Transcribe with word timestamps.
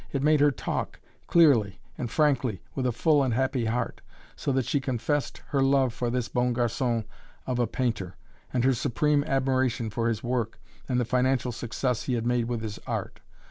It 0.11 0.23
made 0.23 0.39
her 0.39 0.49
talk 0.49 0.99
clearly 1.27 1.79
and 1.95 2.09
frankly, 2.09 2.63
with 2.73 2.87
a 2.87 2.91
full 2.91 3.21
and 3.21 3.33
a 3.33 3.35
happy 3.35 3.65
heart, 3.65 4.01
so 4.35 4.51
that 4.53 4.65
she 4.65 4.79
confessed 4.79 5.43
her 5.49 5.61
love 5.61 5.93
for 5.93 6.09
this 6.09 6.27
"bon 6.27 6.55
garçon" 6.55 7.05
of 7.45 7.59
a 7.59 7.67
painter, 7.67 8.15
and 8.51 8.63
her 8.63 8.73
supreme 8.73 9.23
admiration 9.25 9.91
for 9.91 10.07
his 10.07 10.23
work 10.23 10.59
and 10.89 10.99
the 10.99 11.05
financial 11.05 11.51
success 11.51 12.05
he 12.05 12.15
had 12.15 12.25
made 12.25 12.45
with 12.45 12.63
his 12.63 12.79
art. 12.87 13.19